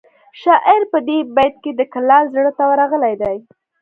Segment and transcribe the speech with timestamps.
[0.41, 3.37] شاعر په دې بیت کې د کلال زړه ته ورغلی دی